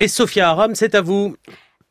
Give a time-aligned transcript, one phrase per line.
[0.00, 1.34] Et Sophia Aram, c'est à vous.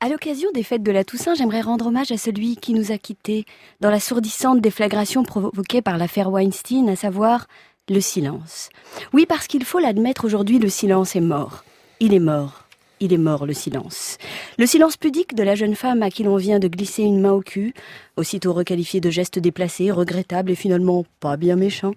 [0.00, 2.98] À l'occasion des fêtes de la Toussaint, j'aimerais rendre hommage à celui qui nous a
[2.98, 3.46] quittés
[3.80, 7.46] dans la sourdissante déflagration provoquée par l'affaire Weinstein, à savoir
[7.88, 8.68] le silence.
[9.14, 11.64] Oui, parce qu'il faut l'admettre aujourd'hui, le silence est mort.
[11.98, 12.64] Il est mort.
[13.00, 14.18] Il est mort, le silence.
[14.58, 17.32] Le silence pudique de la jeune femme à qui l'on vient de glisser une main
[17.32, 17.72] au cul,
[18.18, 21.94] aussitôt requalifié de geste déplacé, regrettable et finalement pas bien méchant.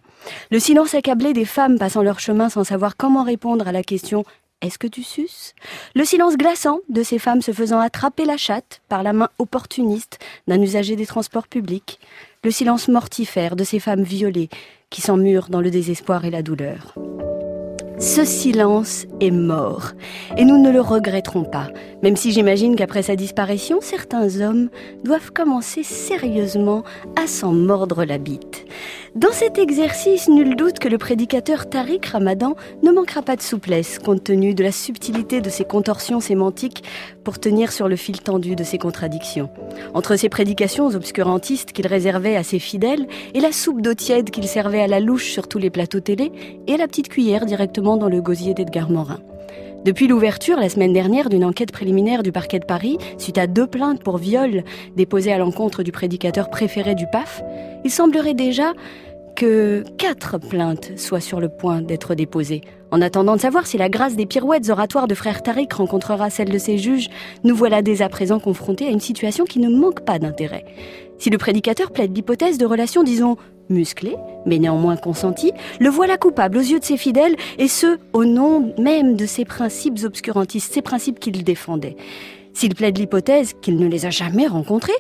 [0.51, 4.23] Le silence accablé des femmes passant leur chemin sans savoir comment répondre à la question
[4.61, 5.53] est-ce que tu suces?
[5.95, 10.17] Le silence glaçant de ces femmes se faisant attraper la chatte par la main opportuniste
[10.47, 11.99] d'un usager des transports publics.
[12.43, 14.49] Le silence mortifère de ces femmes violées
[14.89, 16.95] qui s'emmurent dans le désespoir et la douleur.
[17.99, 19.93] Ce silence est mort,
[20.37, 21.69] et nous ne le regretterons pas,
[22.03, 24.69] même si j'imagine qu'après sa disparition, certains hommes
[25.03, 26.83] doivent commencer sérieusement
[27.15, 28.67] à s'en mordre la bite.
[29.15, 33.97] Dans cet exercice, nul doute que le prédicateur Tariq Ramadan ne manquera pas de souplesse,
[33.97, 36.83] compte tenu de la subtilité de ses contorsions sémantiques
[37.23, 39.49] pour tenir sur le fil tendu de ses contradictions.
[39.95, 44.47] Entre ses prédications obscurantistes qu'il réservait à ses fidèles, et la soupe d'eau tiède qu'il
[44.47, 46.31] servait à la louche sur tous les plateaux télé,
[46.67, 49.19] et la petite cuillère directement dans le gosier d'Edgar Morin.
[49.85, 53.67] Depuis l'ouverture la semaine dernière d'une enquête préliminaire du parquet de Paris, suite à deux
[53.67, 54.63] plaintes pour viol
[54.97, 57.41] déposées à l'encontre du prédicateur préféré du PAF,
[57.85, 58.73] il semblerait déjà
[59.37, 62.61] que quatre plaintes soient sur le point d'être déposées.
[62.89, 66.49] En attendant de savoir si la grâce des pirouettes oratoires de frère Tariq rencontrera celle
[66.49, 67.09] de ses juges,
[67.43, 70.65] nous voilà dès à présent confrontés à une situation qui ne manque pas d'intérêt.
[71.19, 73.37] Si le prédicateur plaide l'hypothèse de relations, disons,
[73.69, 78.25] musclées, mais néanmoins consenties, le voilà coupable aux yeux de ses fidèles, et ce, au
[78.25, 81.95] nom même de ses principes obscurantistes, ces principes qu'il défendait.
[82.53, 84.91] S'il plaide l'hypothèse qu'il ne les a jamais rencontrés,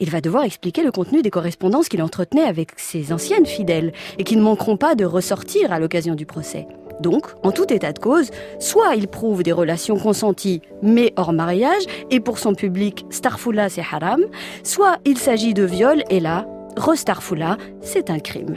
[0.00, 4.24] il va devoir expliquer le contenu des correspondances qu'il entretenait avec ses anciennes fidèles et
[4.24, 6.66] qui ne manqueront pas de ressortir à l'occasion du procès.
[7.00, 11.82] Donc, en tout état de cause, soit il prouve des relations consenties mais hors mariage,
[12.10, 14.22] et pour son public, Starfoula c'est haram,
[14.62, 16.46] soit il s'agit de viol, et là,
[16.76, 18.56] Re-Starfoula, c'est un crime.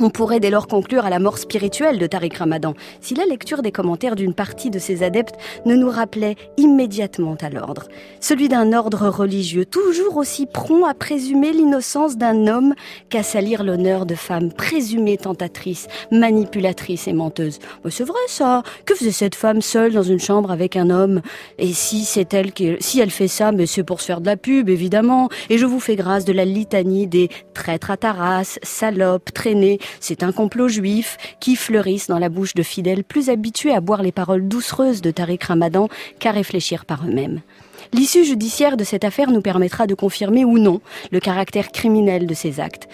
[0.00, 3.62] On pourrait dès lors conclure à la mort spirituelle de Tariq Ramadan, si la lecture
[3.62, 5.34] des commentaires d'une partie de ses adeptes
[5.66, 7.88] ne nous rappelait immédiatement à l'ordre.
[8.20, 12.74] Celui d'un ordre religieux, toujours aussi prompt à présumer l'innocence d'un homme
[13.08, 17.58] qu'à salir l'honneur de femmes présumées tentatrices, manipulatrices et menteuses.
[17.90, 18.62] c'est vrai ça.
[18.84, 21.22] Que faisait cette femme seule dans une chambre avec un homme?
[21.58, 24.26] Et si c'est elle qui, si elle fait ça, mais c'est pour se faire de
[24.26, 25.28] la pub, évidemment.
[25.50, 30.22] Et je vous fais grâce de la litanie des traîtres à Taras, salopes, traînées, c'est
[30.22, 34.12] un complot juif qui fleurisse dans la bouche de fidèles plus habitués à boire les
[34.12, 35.88] paroles doucereuses de Tariq Ramadan
[36.18, 37.40] qu'à réfléchir par eux-mêmes.
[37.92, 42.34] L'issue judiciaire de cette affaire nous permettra de confirmer ou non le caractère criminel de
[42.34, 42.88] ces actes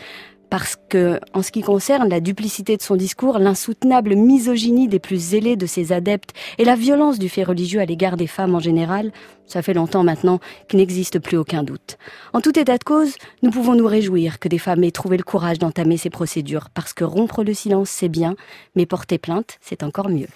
[0.55, 5.17] parce que, en ce qui concerne la duplicité de son discours, l'insoutenable misogynie des plus
[5.17, 8.61] zélés de ses adeptes et la violence du fait religieux à l'égard des femmes en
[8.61, 9.11] général,
[9.49, 10.39] ça fait longtemps maintenant
[10.69, 11.99] qu'il n'existe plus aucun doute.
[12.33, 15.25] En tout état de cause, nous pouvons nous réjouir que des femmes aient trouvé le
[15.25, 18.37] courage d'entamer ces procédures, parce que rompre le silence, c'est bien,
[18.77, 20.29] mais porter plainte, c'est encore mieux.